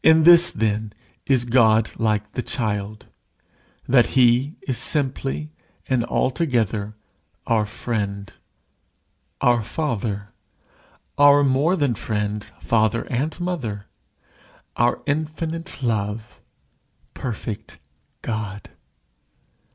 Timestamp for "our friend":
7.45-8.33